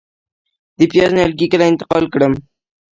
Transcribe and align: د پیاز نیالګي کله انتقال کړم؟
د 0.77 0.79
پیاز 0.91 1.11
نیالګي 1.15 1.47
کله 1.51 1.63
انتقال 1.71 2.05
کړم؟ 2.13 2.33